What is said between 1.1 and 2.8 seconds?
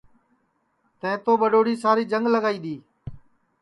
تو ٻڈؔوڑی ساری جنگ لگائی دؔی